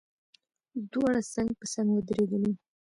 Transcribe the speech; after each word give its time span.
دواړه 0.91 1.21
څنګ 1.33 1.49
په 1.59 1.65
څنګ 1.73 1.87
ودرېدلو. 1.91 2.51